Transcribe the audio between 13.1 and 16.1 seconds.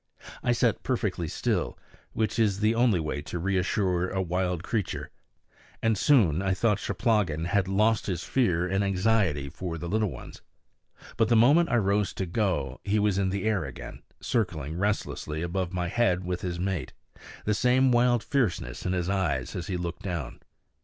in the air again, circling restlessly above my